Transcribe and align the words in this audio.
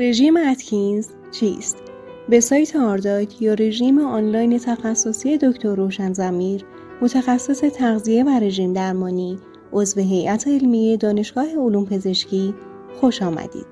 رژیم 0.00 0.36
اتکینز 0.36 1.08
چیست؟ 1.30 1.76
به 2.28 2.40
سایت 2.40 2.76
آرداک 2.76 3.42
یا 3.42 3.54
رژیم 3.54 3.98
آنلاین 3.98 4.58
تخصصی 4.58 5.38
دکتر 5.38 5.74
روشن 5.74 6.12
زمیر 6.12 6.64
متخصص 7.02 7.60
تغذیه 7.60 8.24
و 8.24 8.28
رژیم 8.28 8.72
درمانی 8.72 9.38
عضو 9.72 10.00
هیئت 10.00 10.48
علمی 10.48 10.96
دانشگاه 10.96 11.56
علوم 11.56 11.84
پزشکی 11.84 12.54
خوش 13.00 13.22
آمدید. 13.22 13.66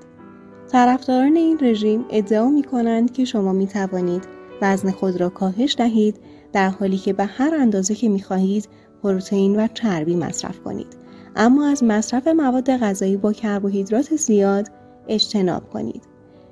طرفداران 0.71 1.35
این 1.35 1.57
رژیم 1.61 2.05
ادعا 2.09 2.49
می 2.49 2.63
کنند 2.63 3.13
که 3.13 3.25
شما 3.25 3.53
می 3.53 3.67
توانید 3.67 4.23
وزن 4.61 4.91
خود 4.91 5.21
را 5.21 5.29
کاهش 5.29 5.75
دهید 5.77 6.19
در 6.53 6.69
حالی 6.69 6.97
که 6.97 7.13
به 7.13 7.25
هر 7.25 7.55
اندازه 7.55 7.95
که 7.95 8.09
می 8.09 8.21
خواهید 8.21 8.69
پروتئین 9.03 9.59
و 9.59 9.67
چربی 9.73 10.15
مصرف 10.15 10.59
کنید 10.59 10.97
اما 11.35 11.67
از 11.67 11.83
مصرف 11.83 12.27
مواد 12.27 12.77
غذایی 12.77 13.17
با 13.17 13.33
کربوهیدرات 13.33 14.15
زیاد 14.15 14.67
اجتناب 15.07 15.69
کنید. 15.69 16.06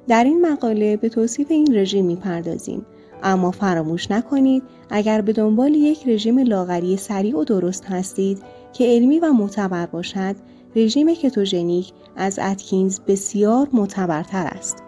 در 0.07 0.23
این 0.23 0.41
مقاله 0.41 0.97
به 0.97 1.09
توصیف 1.09 1.51
این 1.51 1.75
رژیم 1.75 2.05
می‌پردازیم. 2.05 2.85
اما 3.23 3.51
فراموش 3.51 4.11
نکنید 4.11 4.63
اگر 4.89 5.21
به 5.21 5.33
دنبال 5.33 5.75
یک 5.75 6.07
رژیم 6.07 6.39
لاغری 6.39 6.97
سریع 6.97 7.37
و 7.37 7.43
درست 7.43 7.85
هستید 7.85 8.41
که 8.73 8.85
علمی 8.85 9.19
و 9.19 9.33
معتبر 9.33 9.85
باشد 9.85 10.35
رژیم 10.75 11.13
کتوژنیک 11.13 11.91
از 12.15 12.39
اتکینز 12.39 12.99
بسیار 12.99 13.67
معتبرتر 13.73 14.47
است. 14.51 14.83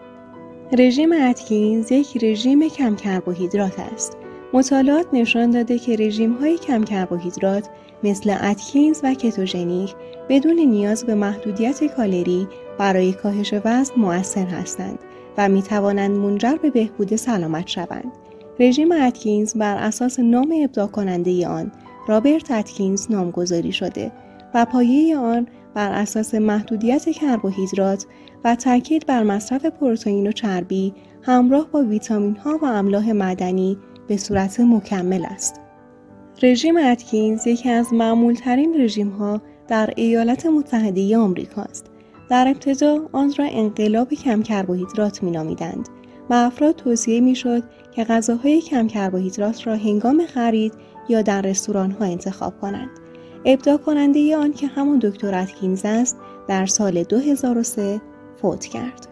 رژیم 0.78 1.12
اتکینز 1.12 1.92
یک 1.92 2.24
رژیم 2.24 2.68
کم 2.68 2.96
کربوهیدرات 2.96 3.78
است. 3.78 4.16
مطالعات 4.52 5.06
نشان 5.12 5.50
داده 5.50 5.78
که 5.78 5.96
رژیم 5.96 6.32
های 6.32 6.58
کم 6.58 6.84
کربوهیدرات 6.84 7.68
مثل 8.04 8.36
اتکینز 8.40 9.00
و 9.02 9.14
کتوژنیک 9.14 9.94
بدون 10.28 10.60
نیاز 10.60 11.04
به 11.04 11.14
محدودیت 11.14 11.96
کالری 11.96 12.48
برای 12.78 13.12
کاهش 13.12 13.54
وزن 13.64 13.94
مؤثر 13.96 14.46
هستند 14.46 14.98
و 15.38 15.48
می 15.48 15.62
توانند 15.62 16.16
منجر 16.16 16.56
به 16.62 16.70
بهبود 16.70 17.16
سلامت 17.16 17.66
شوند. 17.66 18.12
رژیم 18.60 18.92
اتکینز 18.92 19.54
بر 19.54 19.76
اساس 19.76 20.18
نام 20.18 20.54
ابداع 20.64 20.86
کننده 20.86 21.48
آن 21.48 21.72
رابرت 22.08 22.50
اتکینز 22.50 23.10
نامگذاری 23.10 23.72
شده 23.72 24.12
و 24.54 24.64
پایه 24.64 25.18
آن 25.18 25.46
بر 25.74 25.92
اساس 25.92 26.34
محدودیت 26.34 27.08
کربوهیدرات 27.08 28.06
و 28.44 28.54
تاکید 28.54 29.06
بر 29.06 29.22
مصرف 29.22 29.66
پروتئین 29.66 30.26
و 30.26 30.32
چربی 30.32 30.94
همراه 31.22 31.68
با 31.68 31.82
ویتامین 31.82 32.36
ها 32.36 32.58
و 32.62 32.64
املاح 32.64 33.12
معدنی 33.12 33.78
به 34.08 34.16
صورت 34.16 34.60
مکمل 34.60 35.24
است. 35.24 35.60
رژیم 36.42 36.76
اتکینز 36.76 37.46
یکی 37.46 37.70
از 37.70 37.92
معمولترین 37.92 38.80
رژیم 38.80 39.08
ها 39.08 39.40
در 39.68 39.92
ایالات 39.96 40.46
متحده 40.46 41.16
آمریکا 41.16 41.62
است 41.62 41.87
در 42.30 42.48
ابتدا 42.48 43.08
آن 43.12 43.34
را 43.38 43.44
انقلاب 43.50 44.14
کم 44.14 44.42
کربوهیدرات 44.42 45.22
می 45.22 45.30
نامیدند 45.30 45.88
و 46.30 46.34
افراد 46.34 46.76
توصیه 46.76 47.20
می 47.20 47.34
شد 47.34 47.62
که 47.94 48.04
غذاهای 48.04 48.60
کم 48.60 48.86
کربوهیدرات 48.86 49.66
را 49.66 49.76
هنگام 49.76 50.26
خرید 50.26 50.72
یا 51.08 51.22
در 51.22 51.42
رستوران 51.42 51.90
ها 51.90 52.04
انتخاب 52.04 52.60
کنند. 52.60 52.90
ابداع 53.44 53.76
کننده 53.76 54.36
آن 54.36 54.52
که 54.52 54.66
همون 54.66 54.98
دکتر 54.98 55.34
اتکینز 55.34 55.82
است 55.84 56.16
در 56.48 56.66
سال 56.66 57.02
2003 57.02 58.00
فوت 58.42 58.64
کرد. 58.64 59.06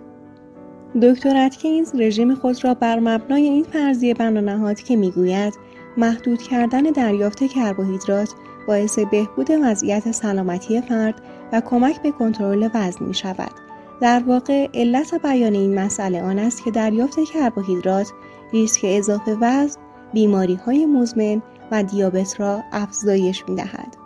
دکتر 1.02 1.36
اتکینز 1.36 1.94
رژیم 1.94 2.34
خود 2.34 2.64
را 2.64 2.74
بر 2.74 2.98
مبنای 2.98 3.42
این 3.42 3.64
فرضیه 3.64 4.14
بنا 4.14 4.40
نهاد 4.40 4.80
که 4.80 4.96
می‌گوید 4.96 5.54
محدود 5.96 6.42
کردن 6.42 6.82
دریافت 6.82 7.44
کربوهیدرات 7.44 8.28
باعث 8.68 8.98
بهبود 8.98 9.50
وضعیت 9.62 10.12
سلامتی 10.12 10.80
فرد 10.80 11.22
و 11.52 11.60
کمک 11.60 12.02
به 12.02 12.10
کنترل 12.10 12.68
وزن 12.74 13.04
می 13.04 13.14
شود. 13.14 13.52
در 14.00 14.22
واقع 14.26 14.68
علت 14.74 15.14
بیان 15.14 15.54
این 15.54 15.78
مسئله 15.78 16.22
آن 16.22 16.38
است 16.38 16.64
که 16.64 16.70
دریافت 16.70 17.16
کربوهیدرات 17.32 18.12
ریسک 18.52 18.80
اضافه 18.84 19.36
وزن، 19.40 19.80
بیماری 20.12 20.54
های 20.54 20.86
مزمن 20.86 21.42
و 21.72 21.82
دیابت 21.82 22.40
را 22.40 22.62
افزایش 22.72 23.44
می 23.48 23.56
دهد. 23.56 23.96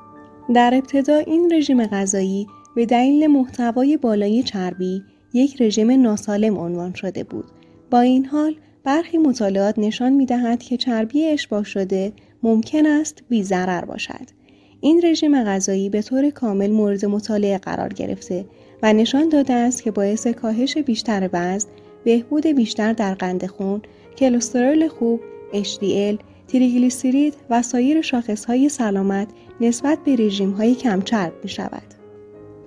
در 0.55 0.75
ابتدا 0.75 1.17
این 1.17 1.53
رژیم 1.53 1.87
غذایی 1.87 2.47
به 2.75 2.87
دلیل 2.87 3.27
محتوای 3.27 3.97
بالای 3.97 4.43
چربی 4.43 5.03
یک 5.33 5.63
رژیم 5.63 5.91
ناسالم 5.91 6.59
عنوان 6.59 6.95
شده 6.95 7.25
بود. 7.25 7.45
با 7.91 8.01
این 8.01 8.27
حال 8.27 8.55
برخی 8.85 9.19
مطالعات 9.19 9.79
نشان 9.79 10.13
می 10.13 10.27
دهد 10.27 10.63
که 10.63 10.77
چربی 10.77 11.25
اشباه 11.25 11.65
شده 11.65 12.13
ممکن 12.43 12.87
است 12.87 13.23
بی 13.29 13.45
باشد. 13.89 14.40
این 14.81 15.01
رژیم 15.05 15.45
غذایی 15.45 15.89
به 15.89 16.03
طور 16.03 16.31
کامل 16.31 16.71
مورد 16.71 17.05
مطالعه 17.05 17.59
قرار 17.59 17.89
گرفته 17.89 18.45
و 18.83 18.93
نشان 18.93 19.29
داده 19.29 19.53
است 19.53 19.83
که 19.83 19.91
باعث 19.91 20.27
کاهش 20.27 20.79
بیشتر 20.79 21.31
وزن، 21.33 21.69
بهبود 22.05 22.47
بیشتر 22.47 22.93
در 22.93 23.15
قند 23.15 23.47
خون، 23.47 23.83
کلسترول 24.17 24.89
خوب، 24.89 25.21
HDL، 25.53 26.17
تریگلیسیرید 26.49 27.35
و 27.51 27.63
سایر 27.63 28.01
شاخصهای 28.01 28.69
سلامت 28.69 29.29
نسبت 29.61 29.99
به 30.05 30.17
رژیم 30.17 30.51
های 30.51 30.75
کمچرب 30.75 31.33
می 31.43 31.49
شود. 31.49 31.95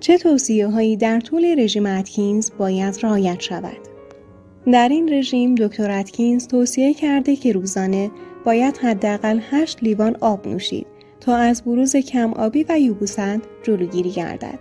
چه 0.00 0.18
توصیه 0.18 0.66
هایی 0.66 0.96
در 0.96 1.20
طول 1.20 1.60
رژیم 1.60 1.86
اتکینز 1.86 2.50
باید 2.58 2.98
رعایت 3.02 3.40
شود؟ 3.40 3.76
در 4.72 4.88
این 4.88 5.12
رژیم 5.12 5.54
دکتر 5.54 5.90
اتکینز 5.90 6.46
توصیه 6.46 6.94
کرده 6.94 7.36
که 7.36 7.52
روزانه 7.52 8.10
باید 8.44 8.76
حداقل 8.76 9.40
8 9.50 9.82
لیوان 9.82 10.16
آب 10.20 10.48
نوشید 10.48 10.93
تا 11.24 11.36
از 11.36 11.62
بروز 11.62 11.96
کم 11.96 12.32
آبی 12.32 12.64
و 12.68 12.80
یبوست 12.80 13.40
جلوگیری 13.62 14.10
گردد. 14.10 14.58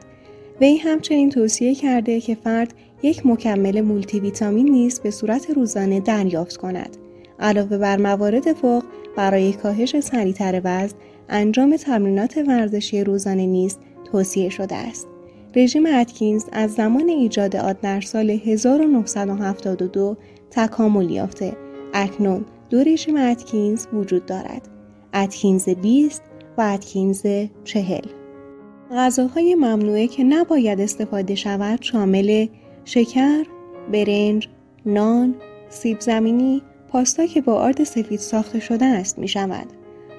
وی 0.62 0.78
همچنین 0.78 1.30
توصیه 1.30 1.76
کرده 1.76 2.22
که 2.22 2.36
فرد 2.36 2.74
یک 3.02 3.26
مکمل 3.26 3.82
مولتی 3.82 4.20
ویتامین 4.20 4.70
نیز 4.70 5.00
به 5.00 5.12
صورت 5.12 5.50
روزانه 5.50 6.00
دریافت 6.00 6.58
کند. 6.58 6.98
علاوه 7.40 7.78
بر 7.78 7.98
موارد 7.98 8.54
فوق 8.54 8.84
برای 9.16 9.54
کاهش 9.54 10.00
سریعتر 10.00 10.62
وزن 10.64 10.96
انجام 11.30 11.78
تمرینات 11.78 12.38
ورزشی 12.48 13.04
روزانه 13.04 13.46
نیز 13.46 13.78
توصیه 14.12 14.50
شده 14.50 14.76
است. 14.76 15.08
رژیم 15.56 15.86
اتکینز 15.86 16.46
از 16.52 16.74
زمان 16.74 17.10
ایجاد 17.10 17.56
آن 17.56 17.76
در 17.82 18.02
سال 18.02 18.30
1972 18.30 20.18
تکامل 20.52 21.12
یافته. 21.12 21.54
اکنون 21.94 22.46
دو 22.70 22.80
رژیم 22.84 23.16
اتکینز 23.16 23.88
وجود 23.94 24.26
دارد. 24.26 24.70
اتکینز 25.14 25.70
20 25.70 26.22
و 26.58 26.62
اتکینز 26.62 27.26
چهل 27.64 28.06
غذاهای 28.92 29.56
ممنوعه 29.56 30.08
که 30.08 30.24
نباید 30.24 30.82
استفاده 30.82 31.36
شود 31.36 31.82
شامل 31.82 32.48
شکر، 32.86 33.44
برنج، 33.92 34.50
نان، 34.86 35.36
سیب 35.70 36.00
زمینی، 36.00 36.62
پاستا 36.88 37.26
که 37.26 37.42
با 37.42 37.54
آرد 37.54 37.84
سفید 37.84 38.20
ساخته 38.20 38.60
شده 38.60 38.86
است 38.86 39.20
می 39.20 39.28
شود. 39.28 39.68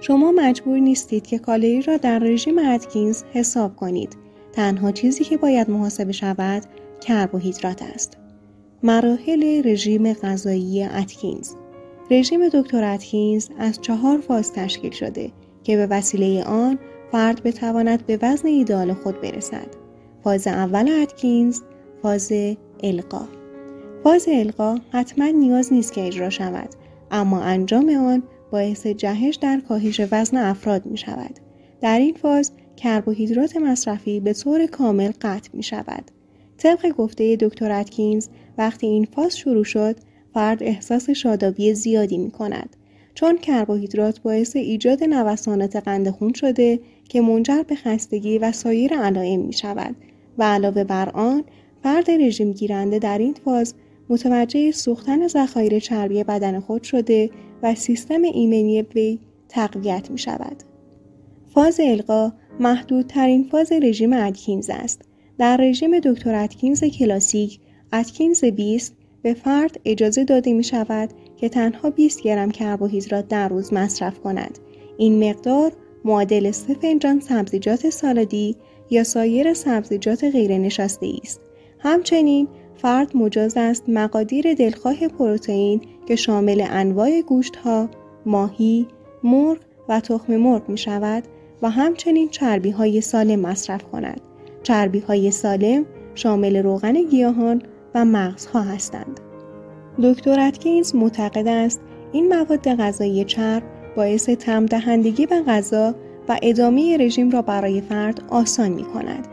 شما 0.01 0.33
مجبور 0.33 0.79
نیستید 0.79 1.27
که 1.27 1.39
کالری 1.39 1.83
را 1.83 1.97
در 1.97 2.19
رژیم 2.19 2.59
اتکینز 2.59 3.23
حساب 3.33 3.77
کنید. 3.77 4.17
تنها 4.53 4.93
چیزی 4.93 5.25
که 5.25 5.37
باید 5.37 5.71
محاسبه 5.71 6.13
شود 6.13 6.63
کربوهیدرات 7.01 7.83
است. 7.83 8.19
مراحل 8.83 9.63
رژیم 9.65 10.13
غذایی 10.13 10.85
اتکینز 10.85 11.55
رژیم 12.11 12.49
دکتر 12.49 12.85
اتکینز 12.85 13.49
از 13.59 13.81
چهار 13.81 14.19
فاز 14.19 14.53
تشکیل 14.53 14.91
شده 14.91 15.31
که 15.65 15.77
به 15.77 15.87
وسیله 15.87 16.45
آن 16.45 16.79
فرد 17.13 17.43
بتواند 17.43 18.07
به 18.07 18.19
وزن 18.23 18.49
ایده‌آل 18.49 18.93
خود 18.93 19.21
برسد. 19.21 19.67
فاز 20.25 20.47
اول 20.47 20.89
اتکینز 21.03 21.61
فاز 22.03 22.33
القا 22.83 23.29
فاز 24.05 24.29
القا 24.29 24.79
حتما 24.91 25.27
نیاز 25.27 25.73
نیست 25.73 25.93
که 25.93 26.07
اجرا 26.07 26.31
شود 26.31 26.69
اما 27.11 27.41
انجام 27.41 27.89
آن 27.89 28.23
باعث 28.53 28.87
جهش 28.87 29.37
در 29.37 29.61
کاهش 29.69 30.01
وزن 30.13 30.37
افراد 30.37 30.87
می 30.87 30.97
شود. 30.97 31.39
در 31.81 31.99
این 31.99 32.15
فاز 32.15 32.53
کربوهیدرات 32.77 33.57
مصرفی 33.57 34.21
به 34.21 34.33
طور 34.33 34.67
کامل 34.67 35.13
قطع 35.21 35.51
می 35.53 35.63
شود. 35.63 36.11
طبق 36.59 36.89
گفته 36.89 37.37
دکتر 37.37 37.71
اتکینز 37.71 38.29
وقتی 38.59 38.87
این 38.87 39.05
فاز 39.05 39.39
شروع 39.39 39.65
شد 39.65 39.97
فرد 40.35 40.63
احساس 40.63 41.11
شادابی 41.11 41.75
زیادی 41.75 42.19
می 42.19 42.31
کند. 42.31 42.77
چون 43.15 43.39
کربوهیدرات 43.39 44.21
باعث 44.21 44.57
ایجاد 44.57 45.05
نوسانات 45.05 45.77
قند 45.77 46.11
خون 46.11 46.33
شده 46.33 46.81
که 47.09 47.21
منجر 47.21 47.63
به 47.63 47.75
خستگی 47.75 48.39
و 48.39 48.53
سایر 48.53 48.95
علائم 48.95 49.41
می 49.41 49.53
شود 49.53 49.97
و 50.39 50.45
علاوه 50.45 50.85
بر 50.85 51.09
آن 51.09 51.45
فرد 51.83 52.11
رژیم 52.11 52.53
گیرنده 52.53 52.99
در 52.99 53.19
این 53.19 53.35
فاز 53.45 53.75
متوجه 54.09 54.71
سوختن 54.71 55.29
ذخایر 55.29 55.79
چربی 55.79 56.25
بدن 56.25 56.61
خود 56.61 56.83
شده 56.83 57.31
و 57.63 57.75
سیستم 57.75 58.23
ایمنی 58.23 58.83
وی 58.83 59.19
تقویت 59.49 60.11
می 60.11 60.19
شود. 60.19 60.63
فاز 61.55 61.81
القا 61.81 62.33
محدودترین 62.61 63.45
فاز 63.45 63.73
رژیم 63.73 64.13
ادکینز 64.13 64.71
است. 64.71 65.03
در 65.39 65.57
رژیم 65.57 66.01
دکتر 66.01 66.35
ادکینز 66.35 66.85
کلاسیک 66.85 67.61
ادکینز 67.93 68.45
20 68.45 68.95
به 69.23 69.35
فرد 69.35 69.81
اجازه 69.85 70.25
داده 70.25 70.53
می 70.53 70.65
شود 70.65 71.11
که 71.37 71.49
تنها 71.49 71.91
20 71.91 72.23
گرم 72.23 72.51
کربوهیدرات 72.51 73.29
در 73.29 73.49
روز 73.49 73.73
مصرف 73.73 74.21
کند. 74.21 74.59
این 74.97 75.31
مقدار 75.31 75.73
معادل 76.05 76.51
سه 76.51 76.75
فنجان 76.75 77.21
سبزیجات 77.21 77.91
سالادی 77.91 78.57
یا 78.91 79.05
سایر 79.05 79.55
سبزیجات 79.55 80.25
غیر 80.25 80.59
نشاسته 80.59 81.13
است. 81.23 81.41
همچنین 81.79 82.49
فرد 82.77 83.17
مجاز 83.17 83.57
است 83.57 83.85
مقادیر 83.89 84.55
دلخواه 84.55 85.09
پروتئین 85.09 85.81
که 86.07 86.17
شامل 86.17 86.67
انواع 86.71 87.21
گوشت 87.21 87.57
ها، 87.57 87.89
ماهی، 88.27 88.87
مرغ 89.25 89.59
و 89.89 90.01
تخم 90.01 90.37
مرغ 90.37 90.69
می 90.69 90.79
شود 90.79 91.25
و 91.63 91.71
همچنین 91.71 92.29
چربی 92.29 92.71
های 92.71 93.01
سالم 93.01 93.41
مصرف 93.41 93.83
کند. 93.83 94.21
چربی 94.63 94.99
های 94.99 95.31
سالم 95.31 95.87
شامل 96.15 96.57
روغن 96.57 97.03
گیاهان 97.03 97.63
و 97.95 98.05
مغزها 98.05 98.61
هستند. 98.61 99.21
دکتر 100.03 100.41
اتکینز 100.41 100.95
معتقد 100.95 101.49
است 101.49 101.81
این 102.13 102.29
مواد 102.29 102.75
غذایی 102.75 103.25
چرب 103.25 103.63
باعث 103.97 104.29
تم 104.29 104.67
دهندگی 104.67 105.27
به 105.27 105.43
غذا 105.43 105.95
و 106.29 106.39
ادامه 106.43 106.97
رژیم 106.97 107.31
را 107.31 107.43
برای 107.43 107.81
فرد 107.81 108.23
آسان 108.29 108.69
می 108.69 108.85
کند 108.85 109.29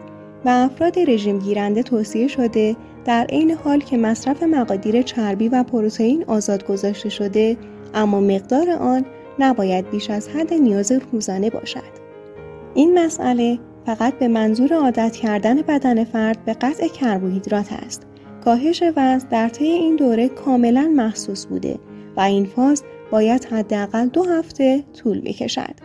و 0.46 0.50
افراد 0.50 1.00
رژیم 1.00 1.40
گیرنده 1.40 1.84
توصیه 1.84 2.28
شده 2.28 2.76
در 3.06 3.26
عین 3.26 3.52
حال 3.52 3.80
که 3.80 3.98
مصرف 3.98 4.44
مقادیر 4.44 5.02
چربی 5.02 5.50
و 5.50 5.64
پروتئین 5.64 6.24
آزاد 6.28 6.68
گذاشته 6.68 7.10
شده 7.10 7.58
اما 7.94 8.20
مقدار 8.20 8.70
آن 8.70 9.06
نباید 9.40 9.90
بیش 9.90 10.10
از 10.10 10.30
حد 10.30 10.54
نیاز 10.54 10.92
روزانه 11.12 11.50
باشد. 11.50 12.02
این 12.74 13.00
مسئله 13.00 13.60
فقط 13.86 14.14
به 14.14 14.28
منظور 14.28 14.74
عادت 14.74 15.16
کردن 15.16 15.62
بدن 15.62 16.04
فرد 16.04 16.46
به 16.46 16.54
قطع 16.54 16.88
کربوهیدرات 16.88 17.74
است. 17.86 18.11
کاهش 18.46 18.84
وزن 18.96 19.28
در 19.28 19.50
طی 19.50 19.66
این 19.66 19.96
دوره 19.96 20.30
کاملا 20.30 20.94
محسوس 20.96 21.46
بوده 21.46 21.80
و 22.18 22.22
این 22.22 22.46
فاز 22.46 22.84
باید 23.12 23.46
حداقل 23.46 24.08
دو 24.08 24.24
هفته 24.24 24.84
طول 24.94 25.22
بکشد. 25.22 25.76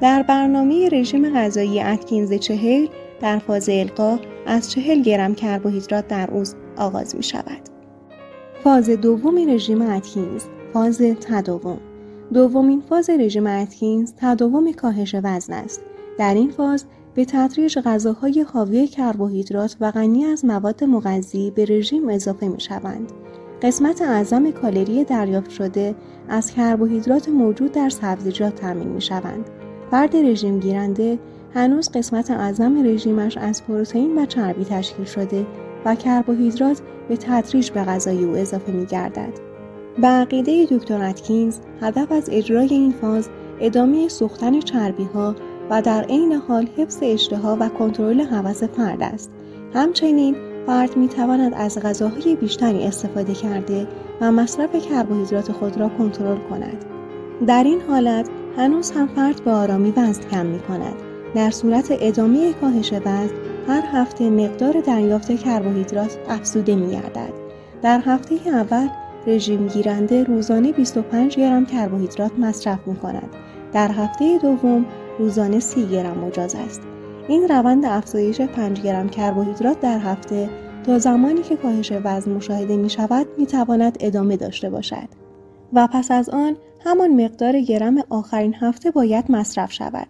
در 0.00 0.22
برنامه 0.22 0.88
رژیم 0.88 1.34
غذایی 1.34 1.80
اتکینز 1.80 2.32
چهل 2.32 2.86
در 3.20 3.38
فاز 3.38 3.68
القا 3.68 4.18
از 4.46 4.70
چهل 4.70 5.02
گرم 5.02 5.34
کربوهیدرات 5.34 6.08
در 6.08 6.26
روز 6.26 6.54
آغاز 6.76 7.16
می 7.16 7.22
شود. 7.22 7.60
فاز 8.64 8.90
دوم 8.90 9.50
رژیم 9.50 9.82
اتکینز 9.82 10.44
فاز 10.72 10.98
تداوم 10.98 11.78
دومین 12.32 12.80
فاز 12.80 13.10
رژیم 13.10 13.46
اتکینز 13.46 14.12
تداوم 14.16 14.72
کاهش 14.72 15.14
وزن 15.24 15.52
است 15.52 15.80
در 16.18 16.34
این 16.34 16.50
فاز 16.50 16.84
به 17.14 17.24
تدریج 17.24 17.78
غذاهای 17.78 18.40
حاوی 18.52 18.86
کربوهیدرات 18.86 19.76
و 19.80 19.90
غنی 19.90 20.24
از 20.24 20.44
مواد 20.44 20.84
مغذی 20.84 21.50
به 21.50 21.64
رژیم 21.64 22.08
اضافه 22.08 22.48
می 22.48 22.60
شوند. 22.60 23.12
قسمت 23.62 24.02
اعظم 24.02 24.50
کالری 24.50 25.04
دریافت 25.04 25.50
شده 25.50 25.94
از 26.28 26.50
کربوهیدرات 26.50 27.28
موجود 27.28 27.72
در 27.72 27.88
سبزیجات 27.88 28.54
تامین 28.54 28.88
می 28.88 29.00
شوند. 29.00 29.50
فرد 29.90 30.16
رژیم 30.16 30.60
گیرنده 30.60 31.18
هنوز 31.54 31.90
قسمت 31.90 32.30
اعظم 32.30 32.86
رژیمش 32.86 33.36
از 33.36 33.64
پروتئین 33.64 34.18
و 34.18 34.26
چربی 34.26 34.64
تشکیل 34.64 35.04
شده 35.04 35.46
و 35.84 35.94
کربوهیدرات 35.94 36.80
به 37.08 37.16
تدریج 37.16 37.70
به 37.70 37.84
غذای 37.84 38.24
او 38.24 38.36
اضافه 38.36 38.72
می 38.72 38.86
گردد. 38.86 39.32
به 40.00 40.06
عقیده 40.06 40.66
دکتر 40.70 41.02
اتکینز 41.02 41.58
هدف 41.80 42.12
از 42.12 42.28
اجرای 42.32 42.68
این 42.68 42.92
فاز 42.92 43.28
ادامه 43.60 44.08
سوختن 44.08 44.60
چربی 44.60 45.04
ها 45.04 45.34
و 45.72 45.82
در 45.82 46.02
عین 46.02 46.32
حال 46.32 46.68
حفظ 46.76 46.98
اشتها 47.02 47.56
و 47.60 47.68
کنترل 47.68 48.20
هوس 48.20 48.64
فرد 48.64 49.02
است 49.02 49.30
همچنین 49.74 50.36
فرد 50.66 50.96
می 50.96 51.08
تواند 51.08 51.54
از 51.54 51.78
غذاهای 51.78 52.36
بیشتری 52.36 52.84
استفاده 52.84 53.34
کرده 53.34 53.88
و 54.20 54.32
مصرف 54.32 54.88
کربوهیدرات 54.88 55.52
خود 55.52 55.80
را 55.80 55.88
کنترل 55.88 56.38
کند 56.50 56.84
در 57.46 57.64
این 57.64 57.80
حالت 57.88 58.28
هنوز 58.56 58.90
هم 58.90 59.06
فرد 59.06 59.44
به 59.44 59.50
آرامی 59.50 59.90
وزن 59.90 60.22
کم 60.30 60.46
می 60.46 60.60
کند 60.60 60.94
در 61.34 61.50
صورت 61.50 61.86
ادامه 61.90 62.52
کاهش 62.52 62.92
وزن 62.92 63.30
هر 63.68 63.82
هفته 63.92 64.30
مقدار 64.30 64.80
دریافت 64.80 65.36
کربوهیدرات 65.36 66.18
افزوده 66.28 66.74
می 66.74 66.90
گردد. 66.90 67.32
در 67.82 68.00
هفته 68.06 68.34
اول 68.46 68.88
رژیم 69.26 69.66
گیرنده 69.66 70.24
روزانه 70.24 70.72
25 70.72 71.36
گرم 71.36 71.66
کربوهیدرات 71.66 72.32
مصرف 72.38 72.78
می 72.86 72.96
کند. 72.96 73.28
در 73.72 73.92
هفته 73.92 74.38
دوم 74.38 74.86
روزانه 75.18 75.60
30 75.60 75.86
گرم 75.86 76.18
مجاز 76.18 76.54
است. 76.54 76.80
این 77.28 77.48
روند 77.48 77.84
افزایش 77.84 78.40
5 78.40 78.80
گرم 78.80 79.08
کربوهیدرات 79.08 79.80
در 79.80 79.98
هفته 79.98 80.48
تا 80.86 80.98
زمانی 80.98 81.42
که 81.42 81.56
کاهش 81.56 81.92
وزن 82.04 82.32
مشاهده 82.32 82.76
می 82.76 82.90
شود 82.90 83.26
می 83.38 83.46
تواند 83.46 83.96
ادامه 84.00 84.36
داشته 84.36 84.70
باشد. 84.70 85.08
و 85.72 85.88
پس 85.92 86.10
از 86.10 86.28
آن 86.28 86.56
همان 86.84 87.24
مقدار 87.24 87.60
گرم 87.60 87.96
آخرین 88.10 88.54
هفته 88.54 88.90
باید 88.90 89.32
مصرف 89.32 89.72
شود. 89.72 90.06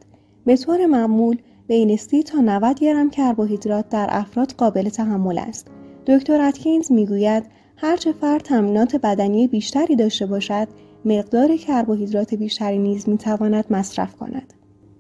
به 0.47 0.57
طور 0.57 0.87
معمول 0.87 1.37
بین 1.69 1.97
30 1.97 2.23
تا 2.23 2.39
90 2.41 2.79
گرم 2.79 3.11
کربوهیدرات 3.11 3.89
در 3.89 4.09
افراد 4.11 4.53
قابل 4.53 4.89
تحمل 4.89 5.39
است. 5.39 5.67
دکتر 6.07 6.41
اتکینز 6.41 6.93
می‌گوید 6.93 7.45
هرچه 7.77 8.13
فرد 8.13 8.43
تمرینات 8.43 8.97
بدنی 8.97 9.47
بیشتری 9.47 9.97
داشته 9.97 10.27
باشد 10.27 10.69
مقدار 11.05 11.57
کربوهیدرات 11.57 12.35
بیشتری 12.35 12.79
نیز 12.79 13.09
می‌تواند 13.09 13.65
مصرف 13.71 14.17
کند 14.17 14.53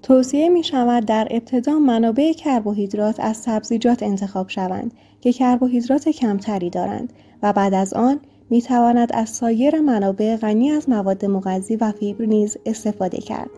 توصیه 0.03 0.49
می 0.49 0.65
شود 0.65 1.05
در 1.05 1.29
ابتدا 1.31 1.79
منابع 1.79 2.33
کربوهیدرات 2.33 3.21
از 3.21 3.37
سبزیجات 3.37 4.03
انتخاب 4.03 4.49
شوند 4.49 4.93
که 5.21 5.33
کربوهیدرات 5.33 6.09
کمتری 6.09 6.71
دارند 6.71 7.13
و 7.43 7.53
بعد 7.53 7.75
از 7.75 7.95
آن 7.95 8.21
می 8.51 8.63
تواند 8.63 9.11
از 9.15 9.29
سایر 9.29 9.81
منابع 9.81 10.37
غنی 10.37 10.71
از 10.71 10.89
مواد 10.89 11.25
مغذی 11.25 11.77
و 11.77 11.93
فیبر 11.93 12.25
نیز 12.25 12.57
استفاده 12.67 13.19
کرد. 13.19 13.51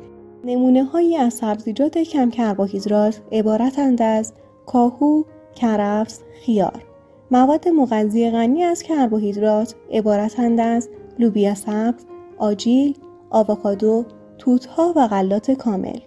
نمونه 0.44 0.84
هایی 0.84 1.16
از 1.16 1.34
سبزیجات 1.34 1.98
کم 1.98 2.30
کربوهیدرات 2.30 3.20
عبارتند 3.32 4.02
از 4.02 4.32
کاهو، 4.66 5.22
کرفس، 5.54 6.20
خیار. 6.44 6.84
مواد 7.30 7.68
مغذی 7.68 8.30
غنی 8.30 8.62
از 8.62 8.82
کربوهیدرات 8.82 9.74
عبارتند 9.92 10.60
از 10.60 10.88
لوبیا 11.18 11.54
سبز، 11.54 12.04
آجیل، 12.38 12.98
آووکادو، 13.30 14.04
توتها 14.38 14.92
و 14.96 15.08
غلات 15.08 15.50
کامل. 15.50 15.98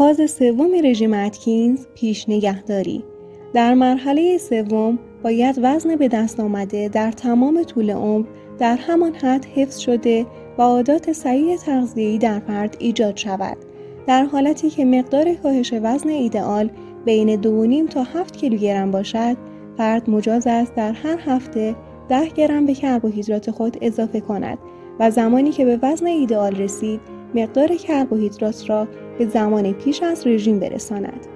فاز 0.00 0.30
سوم 0.30 0.70
رژیم 0.84 1.14
اتکینز 1.14 1.86
پیش 1.94 2.28
نگهداری. 2.28 3.04
در 3.52 3.74
مرحله 3.74 4.38
سوم 4.38 4.98
باید 5.22 5.60
وزن 5.62 5.96
به 5.96 6.08
دست 6.08 6.40
آمده 6.40 6.88
در 6.88 7.12
تمام 7.12 7.62
طول 7.62 7.90
عمر 7.90 8.26
در 8.58 8.76
همان 8.76 9.14
حد 9.14 9.44
حفظ 9.44 9.78
شده 9.78 10.26
و 10.58 10.62
عادات 10.62 11.12
صحیح 11.12 11.56
تغذیه‌ای 11.56 12.18
در 12.18 12.38
فرد 12.38 12.76
ایجاد 12.78 13.16
شود. 13.16 13.56
در 14.06 14.24
حالتی 14.24 14.70
که 14.70 14.84
مقدار 14.84 15.34
کاهش 15.34 15.74
وزن 15.82 16.08
ایدئال 16.08 16.70
بین 17.04 17.42
2.5 17.86 17.92
تا 17.92 18.02
7 18.02 18.36
کیلوگرم 18.36 18.90
باشد 18.90 19.36
فرد 19.76 20.10
مجاز 20.10 20.46
است 20.46 20.74
در 20.74 20.92
هر 20.92 21.18
هفته 21.26 21.76
10 22.08 22.28
گرم 22.28 22.66
به 22.66 22.74
کربوهیدرات 22.74 23.50
خود 23.50 23.76
اضافه 23.80 24.20
کند 24.20 24.58
و 25.00 25.10
زمانی 25.10 25.50
که 25.50 25.64
به 25.64 25.78
وزن 25.82 26.06
ایدئال 26.06 26.56
رسید 26.56 27.19
مقدار 27.34 27.68
کربوهیدرات 27.68 28.70
را 28.70 28.88
به 29.18 29.26
زمان 29.26 29.72
پیش 29.72 30.02
از 30.02 30.26
رژیم 30.26 30.58
برساند. 30.58 31.26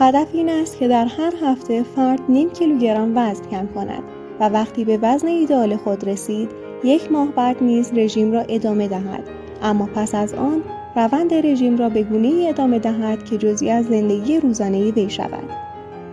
هدف 0.00 0.28
این 0.32 0.48
است 0.48 0.78
که 0.78 0.88
در 0.88 1.04
هر 1.04 1.32
هفته 1.42 1.82
فرد 1.82 2.20
نیم 2.28 2.50
کیلوگرم 2.50 3.12
وزن 3.16 3.44
کم 3.50 3.66
کند 3.74 4.02
و 4.40 4.48
وقتی 4.48 4.84
به 4.84 4.98
وزن 5.02 5.26
ایدئال 5.28 5.76
خود 5.76 6.08
رسید 6.08 6.50
یک 6.84 7.12
ماه 7.12 7.28
بعد 7.32 7.62
نیز 7.62 7.92
رژیم 7.94 8.32
را 8.32 8.40
ادامه 8.40 8.88
دهد 8.88 9.24
اما 9.62 9.88
پس 9.94 10.14
از 10.14 10.34
آن 10.34 10.62
روند 10.96 11.34
رژیم 11.34 11.78
را 11.78 11.88
به 11.88 12.02
گونه 12.02 12.28
ای 12.28 12.48
ادامه 12.48 12.78
دهد 12.78 13.24
که 13.24 13.38
جزئی 13.38 13.70
از 13.70 13.84
زندگی 13.86 14.40
روزانه 14.40 14.90
وی 14.90 15.10
شود 15.10 15.44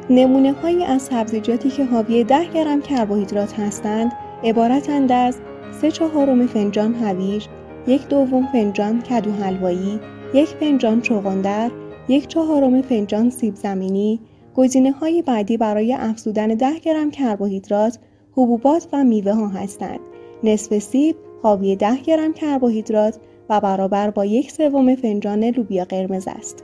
نمونه 0.09 0.53
هایی 0.53 0.83
از 0.83 1.01
سبزیجاتی 1.01 1.69
که 1.69 1.86
حاوی 1.86 2.24
10 2.24 2.45
گرم 2.53 2.81
کربوهیدرات 2.81 3.59
هستند 3.59 4.12
عبارتند 4.43 5.12
از 5.12 5.38
سه 5.81 5.91
چهارم 5.91 6.48
فنجان 6.48 6.95
هویج 6.95 7.45
یک 7.88 8.07
دوم 8.07 8.48
فنجان 8.51 9.01
کدو 9.01 9.31
حلوایی 9.31 10.00
یک 10.33 10.48
فنجان 10.48 11.01
چغندر 11.01 11.71
یک 12.09 12.27
چهارم 12.27 12.81
فنجان 12.81 13.29
سیب 13.29 13.55
زمینی. 13.55 14.19
گزینه 14.55 14.91
های 14.91 15.21
بعدی 15.21 15.57
برای 15.57 15.93
افزودن 15.93 16.48
10 16.48 16.79
گرم 16.79 17.12
کربوهیدرات 17.12 18.00
حبوبات 18.31 18.88
و 18.93 19.03
میوه 19.03 19.33
ها 19.33 19.48
هستند. 19.48 20.00
نصف 20.43 20.77
سیب 20.79 21.15
حاوی 21.43 21.75
10 21.75 21.95
گرم 21.95 22.33
کربوهیدرات 22.33 23.17
و 23.50 23.59
برابر 23.59 24.09
با 24.09 24.25
یک 24.25 24.51
سوم 24.51 24.95
فنجان 24.95 25.43
لوبیا 25.43 25.86
قرمز 25.86 26.27
است. 26.27 26.63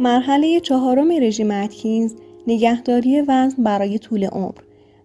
مرحله 0.00 0.60
چهارم 0.60 1.10
رژیم 1.10 1.50
اتکینز 1.50 2.14
نگهداری 2.46 3.20
وزن 3.20 3.62
برای 3.62 3.98
طول 3.98 4.24
عمر. 4.24 4.58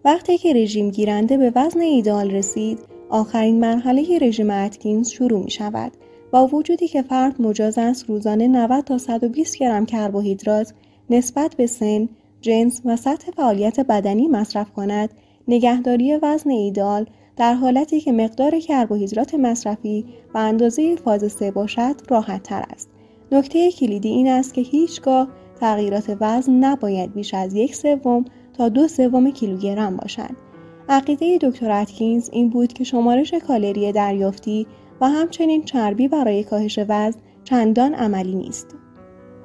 وقتی 0.05 0.37
که 0.37 0.53
رژیم 0.53 0.89
گیرنده 0.89 1.37
به 1.37 1.51
وزن 1.55 1.81
ایدال 1.81 2.31
رسید 2.31 2.79
آخرین 3.09 3.59
مرحله 3.59 4.17
رژیم 4.21 4.49
اتکینز 4.49 5.09
شروع 5.09 5.43
می 5.43 5.51
شود 5.51 5.91
با 6.31 6.47
وجودی 6.47 6.87
که 6.87 7.01
فرد 7.01 7.41
مجاز 7.41 7.77
است 7.77 8.05
روزانه 8.09 8.47
90 8.47 8.83
تا 8.83 8.97
120 8.97 9.57
گرم 9.57 9.85
کربوهیدرات 9.85 10.73
نسبت 11.09 11.55
به 11.55 11.67
سن، 11.67 12.09
جنس 12.41 12.81
و 12.85 12.95
سطح 12.95 13.31
فعالیت 13.31 13.79
بدنی 13.79 14.27
مصرف 14.27 14.71
کند، 14.71 15.09
نگهداری 15.47 16.15
وزن 16.15 16.49
ایدال 16.49 17.05
در 17.37 17.53
حالتی 17.53 17.99
که 17.99 18.11
مقدار 18.11 18.59
کربوهیدرات 18.59 19.35
مصرفی 19.35 20.05
و 20.33 20.37
اندازه 20.37 20.95
فاز 20.95 21.31
سه 21.31 21.51
باشد 21.51 21.95
راحت 22.09 22.43
تر 22.43 22.63
است. 22.71 22.89
نکته 23.31 23.71
کلیدی 23.71 24.09
این 24.09 24.27
است 24.27 24.53
که 24.53 24.61
هیچگاه 24.61 25.27
تغییرات 25.59 26.17
وزن 26.21 26.51
نباید 26.51 27.13
بیش 27.13 27.33
از 27.33 27.53
یک 27.53 27.75
سوم 27.75 28.25
تا 28.53 28.69
دو 28.69 28.87
سوم 28.87 29.31
کیلوگرم 29.31 29.97
باشد. 29.97 30.48
عقیده 30.89 31.37
دکتر 31.41 31.71
اتکینز 31.71 32.29
این 32.31 32.49
بود 32.49 32.73
که 32.73 32.83
شمارش 32.83 33.33
کالری 33.33 33.91
دریافتی 33.91 34.67
و 35.01 35.09
همچنین 35.09 35.63
چربی 35.63 36.07
برای 36.07 36.43
کاهش 36.43 36.79
وزن 36.87 37.19
چندان 37.43 37.93
عملی 37.93 38.35
نیست. 38.35 38.67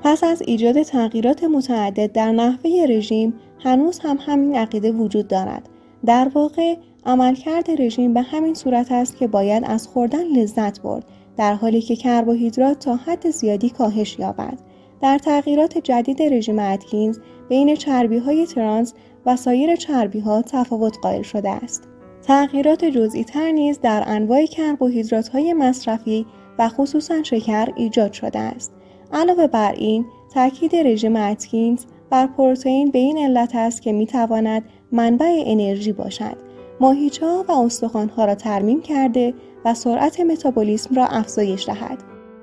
پس 0.03 0.25
از 0.25 0.43
ایجاد 0.47 0.83
تغییرات 0.83 1.45
متعدد 1.45 2.13
در 2.13 2.33
نحوه 2.33 2.87
رژیم 2.89 3.35
هنوز 3.59 3.99
هم 3.99 4.19
همین 4.21 4.57
عقیده 4.57 4.93
وجود 4.93 5.29
دارد. 5.29 5.69
در 6.07 6.31
واقع 6.35 6.77
عملکرد 7.07 7.71
رژیم 7.83 8.15
به 8.15 8.23
همین 8.23 8.55
صورت 8.55 8.93
است 8.93 9.17
که 9.17 9.27
باید 9.27 9.65
از 9.67 9.89
خوردن 9.89 10.25
لذت 10.25 10.81
برد 10.81 11.05
در 11.37 11.55
حالی 11.55 11.81
که 11.81 11.97
کربوهیدرات 11.97 12.79
تا 12.79 12.97
حد 12.97 13.31
زیادی 13.31 13.71
کاهش 13.71 14.19
یابد. 14.19 14.59
در 15.01 15.19
تغییرات 15.19 15.79
جدید 15.79 16.23
رژیم 16.23 16.59
اتکینز 16.59 17.19
بین 17.49 17.75
چربی 17.75 18.19
های 18.19 18.47
ترانس 18.47 18.95
و 19.27 19.37
سایر 19.37 19.77
چربی 19.77 20.21
ها 20.21 20.43
تفاوت 20.43 20.99
قائل 21.03 21.23
شده 21.23 21.51
است. 21.51 21.89
تغییرات 22.23 22.85
جزئی 22.85 23.25
تر 23.25 23.51
نیز 23.51 23.81
در 23.81 24.03
انواع 24.07 24.47
کربوهیدرات 24.47 25.29
های 25.29 25.53
مصرفی 25.53 26.27
و 26.59 26.69
خصوصا 26.69 27.23
شکر 27.23 27.69
ایجاد 27.77 28.13
شده 28.13 28.39
است. 28.39 28.73
علاوه 29.13 29.47
بر 29.47 29.73
این، 29.73 30.05
تاکید 30.35 30.77
رژیم 30.77 31.17
اتکینز 31.17 31.85
بر 32.11 32.27
پروتئین 32.27 32.91
به 32.91 32.99
این 32.99 33.19
علت 33.19 33.55
است 33.55 33.83
که 33.83 33.93
می 33.93 34.07
تواند 34.07 34.63
منبع 34.93 35.43
انرژی 35.47 35.93
باشد. 35.93 36.37
ماهیچه 36.81 37.27
و 37.27 37.53
استخوانها 37.53 38.25
را 38.25 38.35
ترمیم 38.35 38.83
کرده 38.83 39.35
و 39.65 39.75
سرعت 39.75 40.21
متابولیسم 40.21 40.95
را 40.95 41.07
افزایش 41.07 41.67
دهد. 41.67 41.99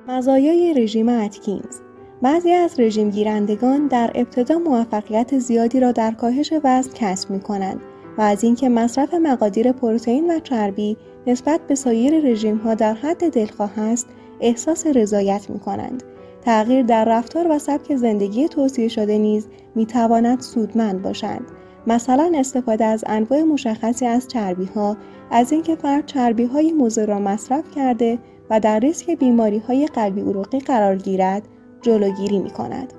مزایای 0.08 0.74
رژیم 0.74 1.10
اتکینز 1.10 1.91
بعضی 2.22 2.52
از 2.52 2.80
رژیم 2.80 3.10
گیرندگان 3.10 3.88
در 3.88 4.12
ابتدا 4.16 4.58
موفقیت 4.58 5.40
زیادی 5.40 5.80
را 5.80 5.92
در 5.92 6.12
کاهش 6.12 6.54
وزن 6.64 6.92
کسب 6.94 7.30
می 7.30 7.40
کنند 7.40 7.82
و 8.18 8.22
از 8.22 8.44
اینکه 8.44 8.70
مصرف 8.70 9.14
مقادیر 9.14 9.72
پروتئین 9.72 10.32
و 10.32 10.40
چربی 10.40 10.98
نسبت 11.28 11.62
به 11.68 11.76
سایر 11.76 12.32
رژیم 12.32 12.58
ها 12.58 12.74
در 12.74 12.94
حد 12.94 13.30
دلخواه 13.30 13.80
است 13.80 14.08
احساس 14.42 14.88
رضایت 14.88 15.50
می 15.50 15.60
کنند. 15.60 16.04
تغییر 16.42 16.86
در 16.86 17.06
رفتار 17.06 17.48
و 17.50 17.60
سبک 17.60 17.96
زندگی 17.96 18.48
توصیه 18.48 18.88
شده 18.88 19.18
نیز 19.18 19.48
می 19.76 19.86
تواند 19.86 20.40
سودمند 20.40 21.02
باشند. 21.02 21.46
مثلا 21.88 22.32
استفاده 22.36 22.86
از 22.86 23.04
انواع 23.08 23.44
مشخصی 23.44 24.06
از 24.06 24.28
چربی 24.28 24.66
ها 24.66 24.98
از 25.32 25.52
اینکه 25.52 25.76
فرد 25.76 26.06
چربی 26.06 26.44
های 26.44 26.74
را 27.08 27.20
مصرف 27.20 27.72
کرده 27.76 28.20
و 28.50 28.60
در 28.60 28.80
ریسک 28.80 29.12
بیماری 29.12 29.60
های 29.60 29.88
قلبی 29.88 30.22
عروقی 30.22 30.60
قرار 30.60 30.96
گیرد 30.96 31.44
جلوگیری 31.82 32.40
می 32.40 32.50
کند. 32.50 32.94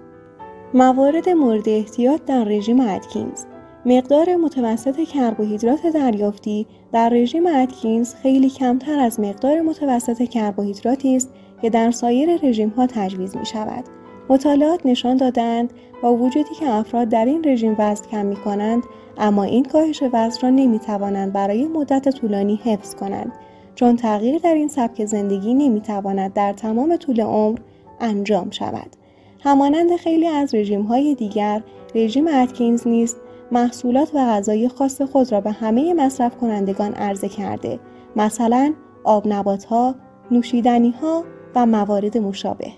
موارد 0.74 1.28
مورد 1.28 1.68
احتیاط 1.68 2.24
در 2.24 2.44
رژیم 2.44 2.80
اتکینز 2.80 3.44
مقدار 3.86 4.36
متوسط 4.36 5.00
کربوهیدرات 5.00 5.86
دریافتی 5.86 6.66
در 6.92 7.08
رژیم 7.08 7.46
اتکینز 7.46 8.14
خیلی 8.14 8.50
کمتر 8.50 8.98
از 8.98 9.20
مقدار 9.20 9.60
متوسط 9.60 10.22
کربوهیدراتی 10.22 11.16
است 11.16 11.30
که 11.62 11.70
در 11.70 11.90
سایر 11.90 12.46
رژیم 12.46 12.68
ها 12.68 12.86
تجویز 12.86 13.36
می 13.36 13.46
شود. 13.46 13.84
مطالعات 14.28 14.86
نشان 14.86 15.16
دادند 15.16 15.72
با 16.02 16.14
وجودی 16.14 16.54
که 16.60 16.70
افراد 16.70 17.08
در 17.08 17.24
این 17.24 17.44
رژیم 17.44 17.76
وزن 17.78 18.04
کم 18.10 18.26
می 18.26 18.36
کنند 18.36 18.82
اما 19.18 19.42
این 19.42 19.64
کاهش 19.64 20.02
وزن 20.12 20.40
را 20.42 20.50
نمی 20.50 20.78
توانند 20.78 21.32
برای 21.32 21.66
مدت 21.66 22.08
طولانی 22.08 22.60
حفظ 22.64 22.94
کنند 22.94 23.32
چون 23.74 23.96
تغییر 23.96 24.38
در 24.38 24.54
این 24.54 24.68
سبک 24.68 25.04
زندگی 25.04 25.54
نمی 25.54 25.80
تواند 25.80 26.32
در 26.32 26.52
تمام 26.52 26.96
طول 26.96 27.20
عمر 27.20 27.58
انجام 28.02 28.50
شود. 28.50 28.96
همانند 29.40 29.96
خیلی 29.96 30.26
از 30.26 30.54
رژیم 30.54 30.82
های 30.82 31.14
دیگر 31.14 31.62
رژیم 31.94 32.28
اتکینز 32.28 32.86
نیست 32.86 33.16
محصولات 33.52 34.10
و 34.14 34.18
غذای 34.18 34.68
خاص 34.68 35.02
خود 35.02 35.32
را 35.32 35.40
به 35.40 35.50
همه 35.50 35.94
مصرف 35.94 36.36
کنندگان 36.36 36.94
عرضه 36.94 37.28
کرده 37.28 37.80
مثلا 38.16 38.74
آب 39.04 39.28
نبات 39.28 39.64
ها، 39.64 39.94
نوشیدنی 40.30 40.90
ها 40.90 41.24
و 41.54 41.66
موارد 41.66 42.18
مشابه. 42.18 42.72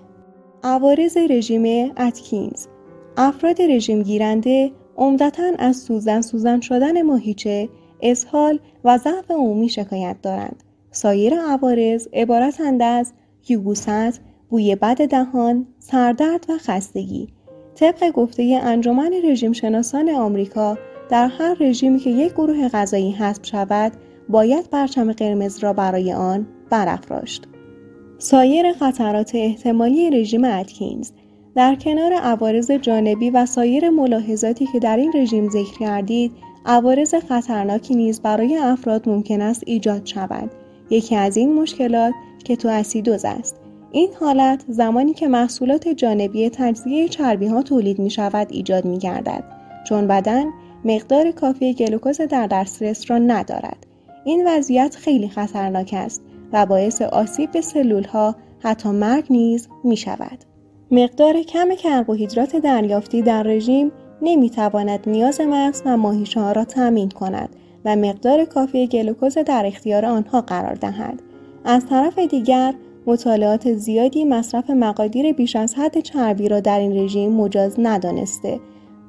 عوارض 0.63 1.17
رژیم 1.17 1.93
اتکینز 1.97 2.67
افراد 3.17 3.63
رژیم 3.63 4.03
گیرنده 4.03 4.73
عمدتا 4.97 5.53
از 5.59 5.77
سوزن 5.77 6.21
سوزن 6.21 6.61
شدن 6.61 7.03
ماهیچه، 7.03 7.69
اسهال 8.03 8.59
و 8.85 8.99
ضعف 8.99 9.31
عمومی 9.31 9.69
شکایت 9.69 10.17
دارند. 10.23 10.65
سایر 10.91 11.35
عوارض 11.41 12.09
عبارتند 12.13 12.83
از 12.83 13.13
یوبوست، 13.49 14.21
بوی 14.49 14.77
بد 14.77 15.09
دهان، 15.09 15.67
سردرد 15.79 16.47
و 16.49 16.59
خستگی. 16.59 17.29
طبق 17.75 18.11
گفته 18.11 18.61
انجمن 18.63 19.13
رژیم 19.25 19.53
شناسان 19.53 20.11
آمریکا 20.11 20.79
در 21.11 21.27
هر 21.27 21.57
رژیمی 21.61 21.99
که 21.99 22.11
یک 22.11 22.33
گروه 22.33 22.69
غذایی 22.69 23.13
حذف 23.13 23.47
شود 23.47 23.93
باید 24.29 24.71
پرچم 24.71 25.13
قرمز 25.13 25.59
را 25.59 25.73
برای 25.73 26.13
آن 26.13 26.47
برافراشت. 26.71 27.49
سایر 28.19 28.73
خطرات 28.73 29.31
احتمالی 29.35 30.11
رژیم 30.11 30.45
اتکینز 30.45 31.11
در 31.55 31.75
کنار 31.75 32.13
عوارض 32.13 32.71
جانبی 32.71 33.31
و 33.31 33.47
سایر 33.47 33.91
ملاحظاتی 33.91 34.67
که 34.73 34.79
در 34.79 34.97
این 34.97 35.13
رژیم 35.15 35.51
ذکر 35.51 35.79
کردید 35.79 36.33
عوارض 36.67 37.15
خطرناکی 37.15 37.95
نیز 37.95 38.21
برای 38.21 38.57
افراد 38.57 39.09
ممکن 39.09 39.41
است 39.41 39.63
ایجاد 39.67 40.07
شود 40.07 40.51
یکی 40.91 41.17
از 41.17 41.37
این 41.37 41.55
مشکلات 41.55 42.15
کتو 42.45 42.69
اسیدوز 42.69 43.25
است 43.25 43.64
این 43.95 44.11
حالت 44.21 44.65
زمانی 44.69 45.15
که 45.15 45.29
محصولات 45.29 45.89
جانبی 45.89 46.51
تجزیه 46.51 47.09
چربی 47.09 47.47
ها 47.47 47.63
تولید 47.63 47.99
می 47.99 48.11
شود 48.11 48.47
ایجاد 48.51 48.85
می 48.85 48.99
گردد 48.99 49.45
چون 49.85 50.07
بدن 50.07 50.45
مقدار 50.85 51.31
کافی 51.31 51.75
گلوکوز 51.75 52.21
در 52.21 52.47
دسترس 52.47 53.11
را 53.11 53.19
ندارد 53.19 53.87
این 54.25 54.45
وضعیت 54.47 54.97
خیلی 54.97 55.29
خطرناک 55.29 55.95
است 55.99 56.23
و 56.53 56.67
باعث 56.67 57.03
آسیب 57.03 57.53
به 57.53 57.61
سلول 57.61 58.05
ها 58.05 58.37
حتی 58.59 58.89
مرگ 58.89 59.25
نیز 59.31 59.69
می 59.85 59.97
شود. 59.97 60.39
مقدار 60.91 61.43
کم 61.43 61.75
کربوهیدرات 61.75 62.57
دریافتی 62.57 63.23
در 63.23 63.43
رژیم 63.43 63.93
نمی 64.23 64.51
تواند 64.51 65.01
نیاز 65.07 65.41
مغز 65.41 65.83
و 65.87 65.97
ماهیچه 65.97 66.41
ها 66.41 66.53
را 66.53 66.65
تامین 66.65 67.09
کند 67.09 67.57
و 67.85 67.97
مقدار 67.97 68.45
کافی 68.45 68.87
گلوکوز 68.87 69.39
در 69.39 69.67
اختیار 69.67 70.05
آنها 70.05 70.41
قرار 70.41 70.75
دهد. 70.75 71.23
از 71.65 71.87
طرف 71.87 72.19
دیگر 72.19 72.75
مطالعات 73.07 73.73
زیادی 73.73 74.25
مصرف 74.25 74.71
مقادیر 74.71 75.33
بیش 75.33 75.57
از 75.57 75.75
حد 75.75 76.01
چربی 76.01 76.49
را 76.49 76.61
در 76.61 76.79
این 76.79 77.05
رژیم 77.05 77.33
مجاز 77.33 77.75
ندانسته 77.79 78.61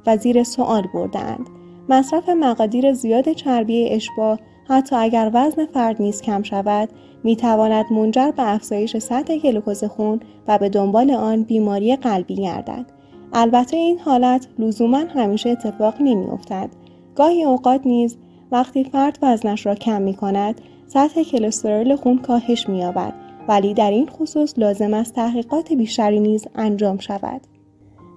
و 0.08 0.18
زیر 0.18 0.44
سوال 0.44 0.84
بردند. 0.94 1.50
مصرف 1.90 2.30
مقادیر 2.30 2.94
زیاد 2.94 3.32
چربی 3.32 3.90
اشباه 3.90 4.40
حتی 4.68 4.96
اگر 4.96 5.32
وزن 5.34 5.66
فرد 5.66 6.02
نیز 6.02 6.22
کم 6.22 6.44
شود 6.44 6.90
می 7.24 7.36
تواند 7.36 7.86
منجر 7.92 8.32
به 8.32 8.54
افزایش 8.54 8.98
سطح 8.98 9.38
گلوکوز 9.38 9.84
خون 9.84 10.20
و 10.48 10.58
به 10.58 10.70
دنبال 10.70 11.12
آن 11.12 11.44
بیماری 11.44 11.96
قلبی 11.96 12.36
گردد. 12.36 12.86
البته 13.34 13.78
این 13.78 14.00
حالت 14.00 14.48
لزوما 14.60 14.98
همیشه 15.16 15.50
اتفاق 15.50 16.02
نمی 16.02 16.26
افتد. 16.26 16.70
گاهی 17.16 17.44
اوقات 17.44 17.82
نیز 17.86 18.18
وقتی 18.52 18.84
فرد 18.84 19.20
وزنش 19.22 19.66
را 19.66 19.76
کم 19.76 20.02
می 20.02 20.14
کند 20.14 20.62
سطح 20.88 21.24
کلسترول 21.24 21.96
خون 21.96 22.18
کاهش 22.18 22.70
می 22.70 22.80
یابد 22.80 23.25
ولی 23.48 23.74
در 23.74 23.92
این 23.92 24.06
خصوص 24.06 24.54
لازم 24.58 24.94
است 24.94 25.16
تحقیقات 25.16 25.74
بیشتری 25.74 26.20
نیز 26.20 26.48
انجام 26.56 26.98
شود. 26.98 27.42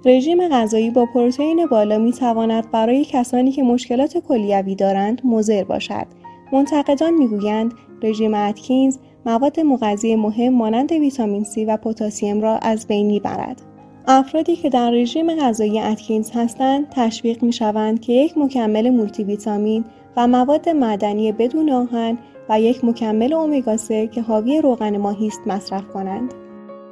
رژیم 0.04 0.48
غذایی 0.48 0.90
با 0.90 1.06
پروتئین 1.14 1.66
بالا 1.66 1.98
می 1.98 2.12
تواند 2.12 2.70
برای 2.70 3.04
کسانی 3.04 3.52
که 3.52 3.62
مشکلات 3.62 4.18
کلیوی 4.18 4.74
دارند 4.74 5.20
مضر 5.24 5.64
باشد 5.64 6.06
منتقدان 6.52 7.14
می‌گویند 7.14 7.74
رژیم 8.02 8.34
اتکینز 8.34 8.98
مواد 9.26 9.60
مغذی 9.60 10.16
مهم 10.16 10.54
مانند 10.54 10.92
ویتامین 10.92 11.44
C 11.44 11.58
و 11.66 11.76
پتاسیم 11.76 12.40
را 12.40 12.58
از 12.58 12.86
بین 12.86 13.06
می‌برد. 13.06 13.62
افرادی 14.06 14.56
که 14.56 14.70
در 14.70 14.90
رژیم 14.90 15.34
غذایی 15.34 15.80
اتکینز 15.80 16.30
هستند 16.30 16.86
تشویق 16.90 17.42
می 17.42 17.52
شوند 17.52 18.00
که 18.00 18.12
یک 18.12 18.38
مکمل 18.38 18.90
مولتی 18.90 19.24
ویتامین 19.24 19.84
و 20.16 20.26
مواد 20.26 20.68
معدنی 20.68 21.32
بدون 21.32 21.70
آهن 21.70 22.18
و 22.48 22.60
یک 22.60 22.84
مکمل 22.84 23.32
اومگا 23.32 23.76
3 23.76 24.06
که 24.06 24.22
حاوی 24.22 24.60
روغن 24.60 24.96
ماهی 24.96 25.26
است 25.26 25.40
مصرف 25.46 25.88
کنند. 25.88 26.34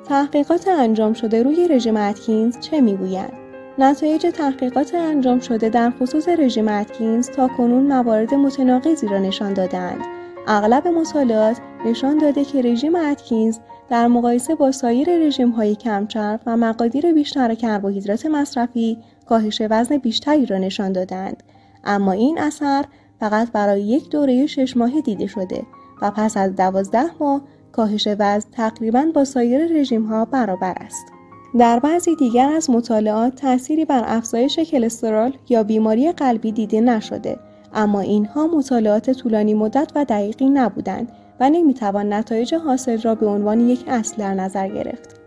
تحقیقات 0.09 0.69
انجام 0.69 1.13
شده 1.13 1.43
روی 1.43 1.69
رژیم 1.69 1.97
اتکینز 1.97 2.61
چه 2.61 2.81
می‌گویند؟ 2.81 3.33
نتایج 3.79 4.27
تحقیقات 4.27 4.95
انجام 4.95 5.41
شده 5.41 5.69
در 5.69 5.91
خصوص 5.91 6.29
رژیم 6.29 6.69
اتکینز 6.69 7.31
تا 7.31 7.49
کنون 7.49 7.83
موارد 7.83 8.35
متناقضی 8.35 9.09
را 9.09 9.19
نشان 9.19 9.53
دادند. 9.53 10.01
اغلب 10.47 10.89
مطالعات 10.89 11.57
نشان 11.87 12.19
داده 12.19 12.45
که 12.45 12.63
رژیم 12.63 12.95
اتکینز 12.95 13.59
در 13.89 14.07
مقایسه 14.07 14.55
با 14.55 14.73
سایر 14.73 15.19
رژیم 15.19 15.51
های 15.51 15.75
کمچرب 15.75 16.41
و 16.47 16.57
مقادیر 16.57 17.13
بیشتر 17.13 17.55
کربوهیدرات 17.55 18.27
مصرفی 18.27 18.99
کاهش 19.29 19.63
وزن 19.71 19.97
بیشتری 19.97 20.47
را 20.47 20.59
نشان 20.59 20.93
دادند. 20.93 21.43
اما 21.85 22.13
این 22.13 22.39
اثر 22.39 22.85
فقط 23.21 23.53
برای 23.53 23.83
یک 23.83 24.11
دوره 24.11 24.47
شش 24.47 24.77
ماهه 24.77 25.01
دیده 25.01 25.27
شده 25.27 25.63
و 26.03 26.11
پس 26.11 26.37
از 26.37 26.57
دوازده 26.57 27.11
ماه 27.21 27.41
کاهش 27.73 28.09
وزن 28.19 28.51
تقریبا 28.53 29.07
با 29.15 29.25
سایر 29.25 29.67
رژیم 29.67 30.07
ها 30.07 30.25
برابر 30.25 30.75
است. 30.81 31.07
در 31.59 31.79
بعضی 31.79 32.17
دیگر 32.17 32.49
از 32.49 32.71
مطالعات 32.71 33.35
تأثیری 33.35 33.85
بر 33.85 34.03
افزایش 34.07 34.59
کلسترول 34.59 35.33
یا 35.49 35.63
بیماری 35.63 36.13
قلبی 36.13 36.53
دیده 36.53 36.81
نشده 36.81 37.39
اما 37.75 38.01
اینها 38.01 38.47
مطالعات 38.47 39.11
طولانی 39.11 39.55
مدت 39.55 39.93
و 39.95 40.05
دقیقی 40.05 40.49
نبودند 40.49 41.13
و 41.41 41.51
نمی‌توان 41.51 42.13
نتایج 42.13 42.55
حاصل 42.55 43.01
را 43.03 43.15
به 43.15 43.27
عنوان 43.27 43.61
یک 43.61 43.85
اصل 43.89 44.17
در 44.17 44.35
نظر 44.35 44.69
گرفت. 44.69 45.21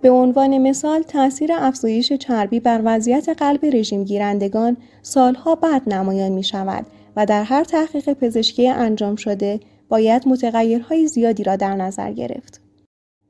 به 0.00 0.10
عنوان 0.10 0.58
مثال 0.58 1.02
تاثیر 1.02 1.50
افزایش 1.52 2.12
چربی 2.12 2.60
بر 2.60 2.80
وضعیت 2.84 3.28
قلب 3.28 3.64
رژیم 3.64 4.04
گیرندگان 4.04 4.76
سالها 5.02 5.54
بعد 5.54 5.94
نمایان 5.94 6.32
می 6.32 6.44
شود 6.44 6.86
و 7.16 7.26
در 7.26 7.42
هر 7.42 7.64
تحقیق 7.64 8.12
پزشکی 8.12 8.68
انجام 8.68 9.16
شده 9.16 9.60
باید 9.88 10.28
متغیرهای 10.28 11.06
زیادی 11.06 11.42
را 11.44 11.56
در 11.56 11.76
نظر 11.76 12.12
گرفت. 12.12 12.60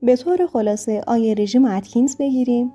به 0.02 0.16
طور 0.16 0.46
خلاصه 0.46 1.02
آیا 1.06 1.32
رژیم 1.32 1.64
اتکینز 1.64 2.16
بگیریم؟ 2.16 2.72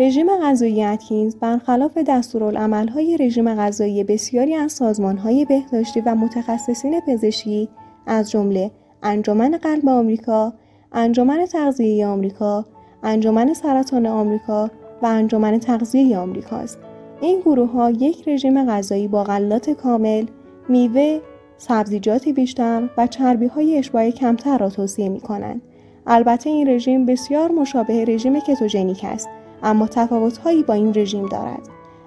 رژیم 0.00 0.26
غذایی 0.42 0.84
اتکینز 0.84 1.36
برخلاف 1.36 1.98
دستورالعملهای 1.98 3.16
رژیم 3.16 3.54
غذایی 3.54 4.04
بسیاری 4.04 4.54
از 4.54 4.72
سازمانهای 4.72 5.44
بهداشتی 5.44 6.00
و 6.00 6.14
متخصصین 6.14 7.00
پزشکی 7.00 7.68
از 8.06 8.30
جمله 8.30 8.70
انجمن 9.02 9.56
قلب 9.56 9.88
آمریکا، 9.88 10.52
انجمن 10.92 11.46
تغذیه 11.46 12.06
آمریکا، 12.06 12.66
انجمن 13.02 13.54
سرطان 13.54 14.06
آمریکا 14.06 14.70
و 15.02 15.06
انجمن 15.06 15.58
تغذیه 15.58 16.18
آمریکا 16.18 16.56
است. 16.56 16.78
این 17.20 17.40
گروه 17.40 17.70
ها 17.70 17.90
یک 17.90 18.28
رژیم 18.28 18.64
غذایی 18.70 19.08
با 19.08 19.24
غلات 19.24 19.70
کامل، 19.70 20.26
میوه، 20.70 21.20
سبزیجات 21.56 22.28
بیشتر 22.28 22.88
و 22.96 23.06
چربی 23.06 23.46
های 23.46 23.78
اشباع 23.78 24.10
کمتر 24.10 24.58
را 24.58 24.70
توصیه 24.70 25.08
می 25.08 25.20
کنند. 25.20 25.62
البته 26.06 26.50
این 26.50 26.68
رژیم 26.68 27.06
بسیار 27.06 27.50
مشابه 27.50 28.04
رژیم 28.04 28.40
کتوژنیک 28.40 29.04
است 29.04 29.28
اما 29.62 29.86
تفاوتهایی 29.86 30.62
با 30.62 30.74
این 30.74 30.92
رژیم 30.94 31.26
دارد. 31.26 31.62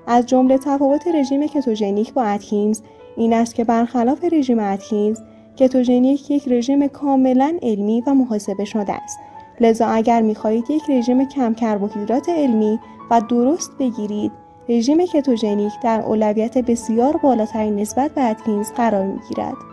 از 0.07 0.25
جمله 0.25 0.57
تفاوت 0.57 1.07
رژیم 1.07 1.47
کتوژنیک 1.47 2.13
با 2.13 2.23
اتکینز 2.23 2.81
این 3.17 3.33
است 3.33 3.55
که 3.55 3.63
برخلاف 3.63 4.23
رژیم 4.31 4.59
اتکینز 4.59 5.19
کتوژنیک 5.57 6.31
یک 6.31 6.47
رژیم 6.47 6.87
کاملا 6.87 7.57
علمی 7.61 8.03
و 8.07 8.13
محاسبه 8.13 8.65
شده 8.65 8.93
است 8.93 9.19
لذا 9.59 9.87
اگر 9.87 10.21
می‌خواهید 10.21 10.71
یک 10.71 10.83
رژیم 10.89 11.27
کم 11.27 11.53
کربوهیدرات 11.53 12.29
علمی 12.29 12.79
و 13.11 13.21
درست 13.29 13.71
بگیرید 13.79 14.31
رژیم 14.69 15.05
کتوژنیک 15.05 15.73
در 15.83 16.01
اولویت 16.01 16.57
بسیار 16.57 17.17
بالاتری 17.17 17.71
نسبت 17.71 18.11
به 18.11 18.21
اتکینز 18.21 18.71
قرار 18.71 19.05
می‌گیرد. 19.05 19.72